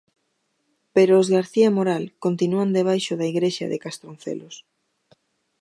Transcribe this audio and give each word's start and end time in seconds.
Pero 0.95 1.13
os 1.21 1.27
García 1.35 1.69
Moral 1.77 2.03
continúan 2.25 2.69
debaixo 2.77 3.13
da 3.19 3.29
igrexa 3.33 3.65
de 3.71 3.81
Castroncelos. 3.85 4.55